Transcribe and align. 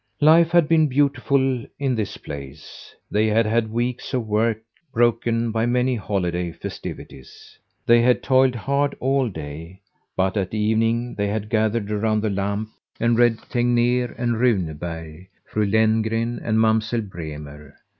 Life 0.21 0.49
had 0.49 0.67
been 0.67 0.87
beautiful 0.87 1.63
in 1.77 1.93
this 1.93 2.17
place. 2.17 2.95
They 3.11 3.27
had 3.27 3.45
had 3.45 3.69
weeks 3.71 4.15
of 4.15 4.25
work 4.25 4.63
broken 4.91 5.51
by 5.51 5.67
many 5.67 5.95
holiday 5.95 6.53
festivities. 6.53 7.55
They 7.85 8.01
had 8.01 8.23
toiled 8.23 8.55
hard 8.55 8.95
all 8.99 9.29
day, 9.29 9.81
but 10.17 10.37
at 10.37 10.55
evening 10.55 11.13
they 11.13 11.27
had 11.27 11.49
gathered 11.51 11.91
around 11.91 12.21
the 12.23 12.31
lamp 12.31 12.69
and 12.99 13.15
read 13.15 13.37
Tegner 13.47 14.15
and 14.17 14.39
Runeberg, 14.39 15.27
"Fru" 15.45 15.67
Lenngren 15.67 16.41
and 16.43 16.59
"Mamsell" 16.59 17.01
Bremer. 17.01 17.75